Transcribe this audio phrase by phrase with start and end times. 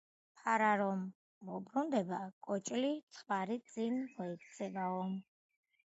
[0.37, 1.03] ფარა რომ
[1.49, 5.07] მობრუნდება, კოჭლი ცხვარი წინ მოექცევაო